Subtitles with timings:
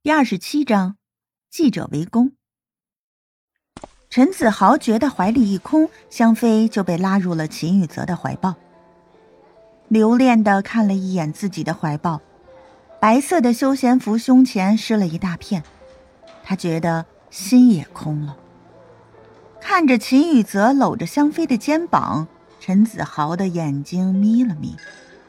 [0.00, 0.96] 第二十七章，
[1.50, 2.30] 记者围攻。
[4.08, 8.54] 陈子豪觉得怀里一空，香妃就被拉入了秦宇泽的怀抱。
[9.88, 12.22] 留恋的看了一眼自己的怀抱，
[13.00, 15.64] 白色的休闲服胸前湿了一大片，
[16.44, 18.36] 他觉得心也空了。
[19.60, 22.28] 看着秦宇泽搂着香妃的肩膀，
[22.60, 24.76] 陈子豪的眼睛眯了眯，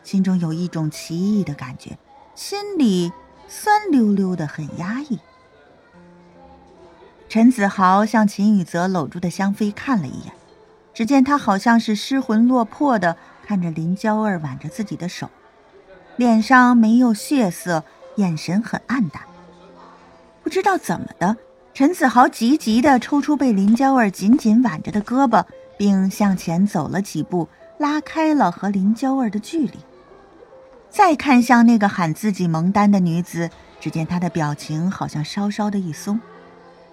[0.04, 1.98] 心中有一种奇异的感觉，
[2.36, 3.12] 心里。
[3.50, 5.20] 酸溜溜的，很压抑。
[7.28, 10.32] 陈子豪向秦宇泽搂住的香妃看了一眼，
[10.94, 15.30] 只见他好像是失魂落魄的看着林娇儿挽着自己的手，
[16.16, 17.84] 脸上没有血色，
[18.18, 19.24] 眼神很暗淡。
[20.44, 21.36] 不知道怎么的，
[21.74, 25.44] 陈子豪急急的抽出被林娇儿紧紧挽着的胳膊，
[25.76, 27.48] 并向前走了几步，
[27.80, 29.80] 拉开了和林娇儿的距离。
[30.90, 33.50] 再看向那个喊自己蒙丹的女子，
[33.80, 36.20] 只见她的表情好像稍稍的一松。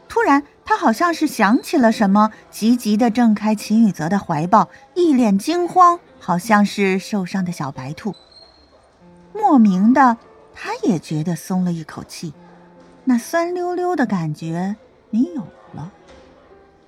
[0.08, 8.14] 突然，她好像是想起了什么，急急的挣开秦宇泽的怀抱，一脸惊慌，好像是受伤的小白兔。
[9.32, 10.16] 莫名的，
[10.54, 12.32] 他也觉得松了一口气，
[13.04, 14.76] 那酸溜溜的感觉
[15.10, 15.42] 没有
[15.72, 15.90] 了，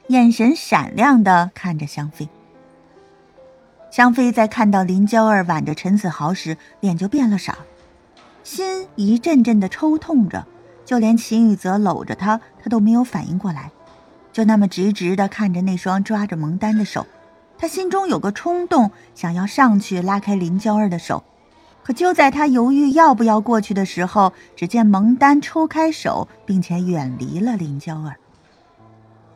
[0.07, 2.29] 眼神闪亮的看着香妃。
[3.91, 7.53] 香妃在看到林娇儿挽着陈子豪时，脸就变了色，
[8.45, 10.47] 心一阵阵的抽痛着，
[10.85, 13.71] 就连秦宇泽搂着她，她都没有反应过来，
[14.33, 17.07] 就那么直直的看着那双抓着蒙丹的手。
[17.57, 21.25] 她心中有个冲动，想要上去拉开林娇儿的手，
[21.83, 28.17] 可就在她犹豫要不要过去的时候，只见蒙丹抽开手，并且远离了林娇儿。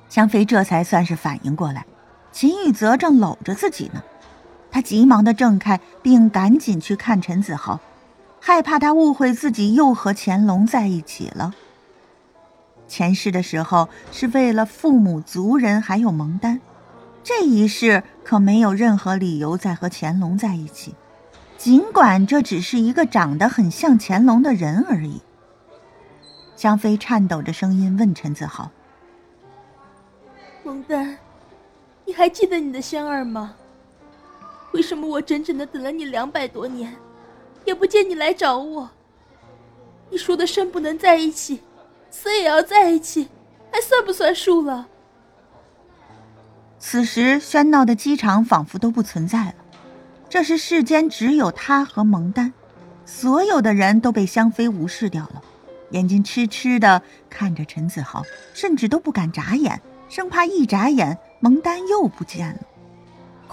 [0.09, 1.87] 香妃这才算是反应过来，
[2.31, 4.03] 秦宇泽正搂着自己呢。
[4.73, 7.79] 他急忙的挣开，并赶紧去看陈子豪，
[8.41, 11.55] 害怕他误会自己又和乾隆在一起了。
[12.89, 16.61] 前世的时候是为了父母族人还有蒙丹，
[17.23, 20.95] 这一世可没有任何理由再和乾隆在一起，
[21.59, 25.21] 尽管这只是一个长得很像乾隆的人而已。
[26.57, 28.71] 香妃颤抖着声音问陈子豪
[30.65, 31.19] ：“蒙丹，
[32.07, 33.55] 你还记得你的香儿吗？”
[34.73, 36.95] 为什么我整整的等了你两百多年，
[37.65, 38.91] 也不见你来找我？
[40.11, 41.61] 你说的生不能在一起，
[42.11, 43.29] 死也要在一起，
[43.71, 44.89] 还算不算数了？
[46.79, 49.55] 此时喧闹的机场仿佛都不存在了，
[50.29, 52.53] 这是世间只有他和蒙丹，
[53.05, 55.43] 所有的人都被香妃无视掉了，
[55.91, 57.01] 眼睛痴痴的
[57.31, 58.23] 看着陈子豪，
[58.53, 62.61] 甚至都不敢眨眼，生怕一眨眼蒙丹又不见了。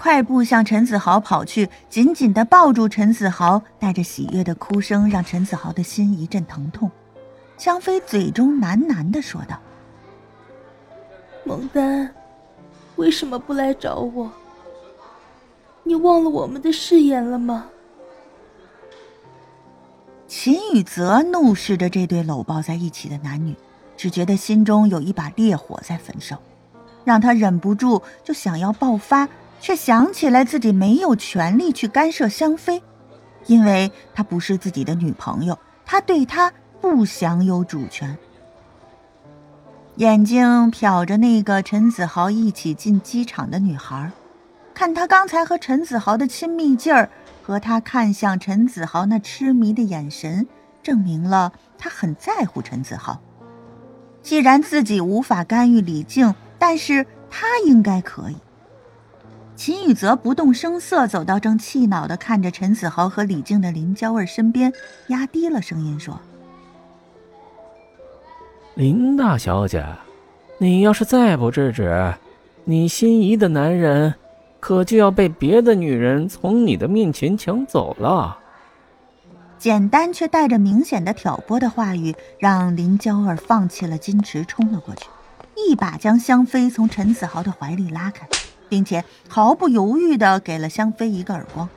[0.00, 6.90] 快步向陈子豪跑去，紧紧的抱住陈子豪，带着喜悦的哭声让陈子豪的心一阵疼痛。
[7.58, 9.60] 香妃嘴中喃喃的说道
[11.44, 12.10] ：“蒙丹，
[12.96, 14.32] 为什么不来找我？
[15.82, 17.66] 你忘了我们的誓言了吗？”
[20.26, 23.54] 秦宇泽怒视着这对搂抱在一起的男女，
[23.98, 26.40] 只觉得心中有一把烈火在焚烧，
[27.04, 29.28] 让他忍不住就想要爆发。
[29.60, 32.82] 却想起来自己没有权利去干涉香妃，
[33.46, 38.16] 因为她不是自己的女朋友，他对她不享有主权。
[39.96, 44.10] 眼睛瞟着那个陈子豪一起进机场的女孩，
[44.72, 47.10] 看她刚才和陈子豪的亲密劲儿，
[47.42, 50.46] 和他看向陈子豪那痴迷的眼神，
[50.82, 53.20] 证明了他很在乎陈子豪。
[54.22, 58.36] 既然自己无法干预李靖，但是他应该可以。
[59.60, 64.72] 秦宇泽不动声色走到正气恼的看着陈子豪和李静的林娇儿身边，
[65.08, 66.18] 压低了声音说
[68.72, 69.84] ：“林大小姐，
[70.56, 72.14] 你要是再不制止，
[72.64, 74.14] 你心仪的男人
[74.60, 78.38] 可就要被别的女人从你的面前抢走了。”
[79.60, 85.04] 简单却带着明显的挑拨的话语，让林娇儿放弃了矜持，冲了过去，
[85.54, 88.26] 一把将香妃从陈子豪的怀里拉开。
[88.70, 91.68] 并且毫不犹豫的给了香妃一个耳光，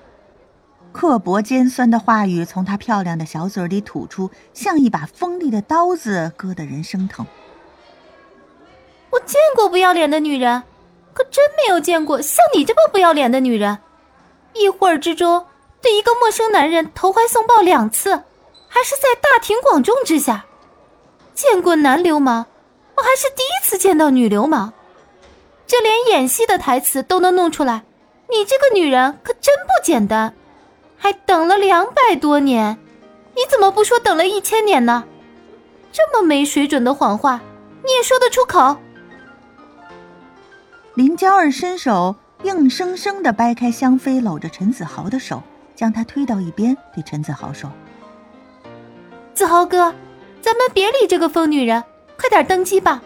[0.94, 7.26] 刻薄尖酸的话语从她漂亮的小嘴里吐出，像一把锋利的刀子，割得人生疼。
[9.10, 10.64] 我见过不要脸的女人，
[11.14, 13.80] 可真没有见过像你这么不要脸的女人。
[14.54, 15.48] 一会儿之中
[15.82, 18.12] 对一个陌生男人投怀送抱两次，
[18.68, 20.46] 还是在大庭广众之下。
[21.34, 22.46] 见过男流氓，
[22.96, 24.72] 我还是第一次见到女流氓。
[25.66, 27.84] 就连演戏的台词都能弄出来，
[28.30, 30.34] 你这个女人可真不简单，
[30.98, 32.78] 还等了两百多年，
[33.36, 35.04] 你怎么不说等了一千年呢？
[35.92, 37.42] 这么没水准的谎话，
[37.84, 38.78] 你也说得出口？
[40.96, 45.42] 林娇儿伸手硬生生的掰开香妃搂着陈子豪的手，
[45.76, 47.72] 将他推到一边，对陈子豪说
[49.34, 49.94] ：“子豪哥，
[50.42, 51.84] 咱们别理这个疯女人，
[52.20, 53.02] 快点登机吧，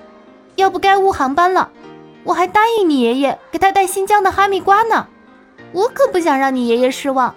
[0.55, 1.71] 要不该误航班了。
[2.23, 5.07] 我还答应你爷爷给他带新疆的哈密瓜呢，
[5.71, 7.33] 我可不想让你爷爷失望。”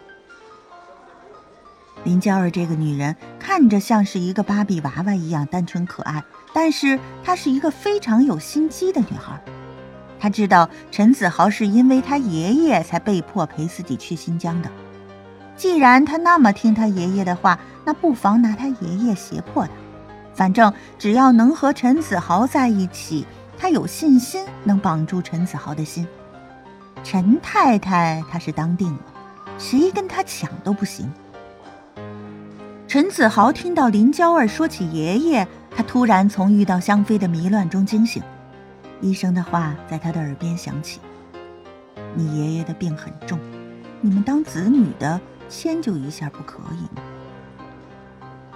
[2.02, 6.24] 林娇儿这个女人看着像是一个芭比娃娃一样单纯可爱，
[6.54, 9.40] 但是她是一个非常有心机的女孩。
[10.18, 14.68] 她知道陈子豪是因为他爷爷才被迫陪自己去新疆的。
[15.56, 19.72] 既然他那么听他爷爷的话，那不妨拿他爷爷胁迫他。
[20.34, 23.26] 反正只要能和陈子豪在一起，
[23.60, 26.08] 他有信心能绑住陈子豪的心。
[27.04, 29.00] 陈太太他是当定了，
[29.58, 31.12] 谁跟他抢都不行。
[32.88, 38.22] 陈子豪听到林娇儿说起爷爷，他突然从遇到香妃的迷乱中惊醒。
[39.02, 40.98] 医生的话在他的耳边响起
[42.16, 43.38] ：“你爷爷的病很重，
[44.00, 45.20] 你们当子女的
[45.50, 47.02] 迁就一下不可以吗？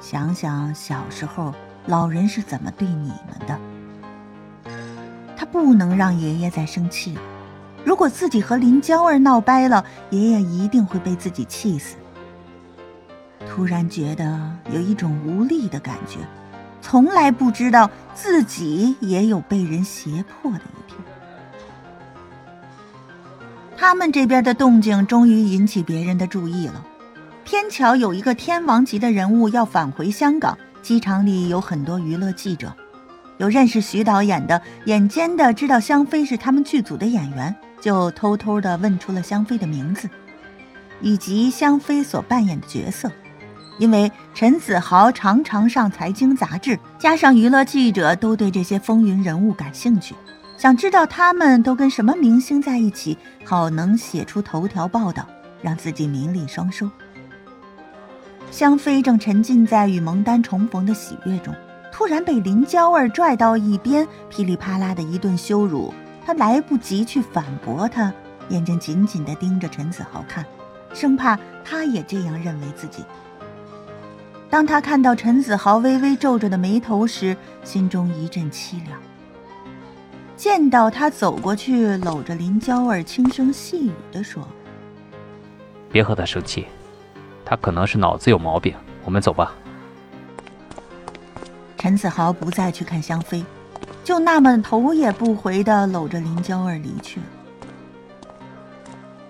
[0.01, 1.55] 想想小时候
[1.87, 3.59] 老人是怎么对你们的。
[5.55, 7.21] 不能让爷爷再生气了。
[7.85, 11.95] 如果自己和林娇儿闹掰了，爷爷一定会被自己气死。
[13.49, 16.19] 突然觉得有一种无力的感觉。”
[16.83, 20.99] 从来不知道自己也有被人胁迫的一天。
[23.75, 26.85] 他们这边的动静终于引起别人的注意了。
[27.45, 32.71] 偏巧有一个天王级的人物要返回香港，机场里有很多娱乐记者，
[33.45, 40.09] 有认识徐导演的，眼尖的知道香妃是他们剧组的演员，就偷偷的问出了香妃的名字，
[41.03, 43.13] 以及香妃所扮演的角色。
[43.79, 50.15] 因为陈子豪常常上财经杂志，加上娱乐记者都对这些风云人物感兴趣，
[50.57, 55.29] 想知道他们都跟什么明星在一起，好能写出头条报道，
[55.61, 56.91] 让自己名利双收。
[58.51, 61.55] 香妃正沉浸在与蒙丹重逢的喜悦中，
[61.97, 65.95] 突然被林娇儿拽到一边，噼里啪啦的一顿羞辱，
[66.27, 68.13] 她来不及去反驳他，
[68.49, 70.45] 眼睛紧紧地盯着陈子豪看，
[70.93, 73.05] 生怕他也这样认为自己。
[74.51, 79.01] 当他看到陈子豪微微皱着的眉头时，心中一阵凄凉。
[80.37, 84.43] 见到他走过去，搂着林娇儿，轻声细语地说
[85.93, 86.67] ：“别和他生气，
[87.45, 88.75] 他可能是脑子有毛病。
[89.05, 89.55] 我们走吧。”
[91.85, 93.45] 陈子豪不再去看香妃，
[94.03, 97.27] 就那么头也不回地搂着林娇儿离去了。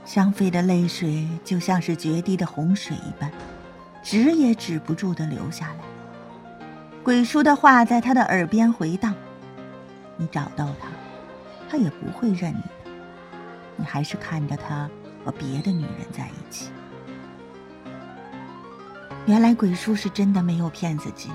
[0.05, 3.29] 香妃的泪水就像是决堤的洪水一般。
[4.05, 5.79] 止也止不住的流下来。
[7.03, 9.13] 鬼叔的话在他的耳边回荡
[10.17, 10.87] ：“你找到他，
[11.69, 12.91] 他也不会认你的。
[13.75, 14.89] 你还是看着他
[15.25, 16.71] 和别的女人在一起。”
[19.27, 21.31] 原来鬼叔是真的没有骗自己，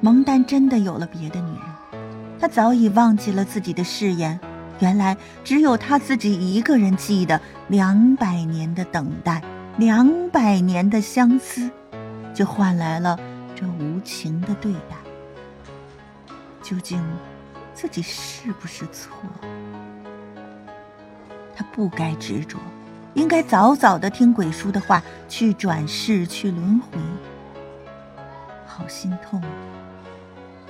[0.00, 2.00] 蒙丹真的有了别的女人。
[2.38, 4.38] 他早已忘记了自己的誓言，
[4.80, 9.42] 原来只有他自己一个人记得两百年的等待。
[9.78, 11.70] 两百年的相思，
[12.32, 13.18] 就换来了
[13.54, 14.96] 这无情的对待。
[16.62, 16.98] 究竟
[17.74, 19.12] 自己是不是错？
[21.54, 22.58] 他不该执着，
[23.12, 26.98] 应该早早的听鬼叔的话，去转世，去轮回。
[28.76, 29.40] 好心痛！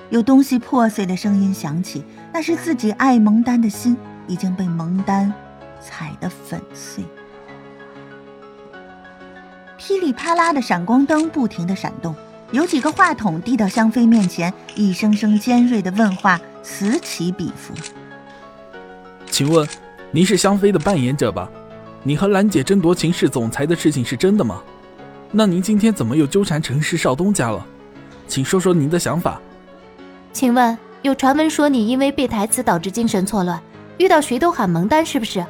[0.09, 3.97] 有东西破碎的声音响起，那是自己爱蒙丹的心
[4.27, 5.33] 已经被蒙丹
[5.81, 7.03] 踩得粉碎。
[9.77, 12.15] 噼里啪啦的闪光灯不停的闪动，
[12.51, 17.73] 有几个话筒递到香妃面前，一声声尖锐的问话此起彼伏。
[19.29, 19.67] 请问，
[20.11, 21.49] 您是香妃的扮演者吧？
[22.03, 24.63] 你和兰姐争夺秦氏总裁的事情是真的吗？
[25.29, 27.67] 那您今天怎么又纠缠陈氏少东家了？
[28.27, 29.41] 请说说您的想法。
[30.33, 33.61] 请问，有传闻说你因为背台词导致精神错乱，
[33.97, 35.45] 遇到谁都喊蒙丹，是不是？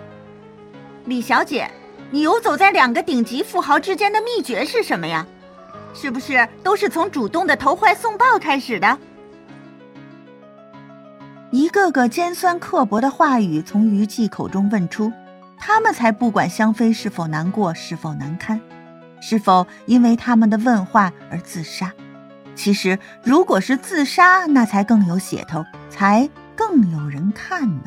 [1.05, 1.69] 李小姐。
[2.09, 5.27] 你游走在两个顶级富豪之间的秘诀是什么呀？
[5.93, 8.97] 是不是都是从主动的投怀送抱开始的？
[11.51, 15.11] 一个个尖酸刻薄的话语从于季口中问出，
[15.57, 18.61] 他们才不管香妃是否难过，是否难堪，
[19.19, 21.91] 是否因为他们的问话而自杀。
[22.57, 27.83] 其实，如果是自杀，那才更有血头，才更有人看呢。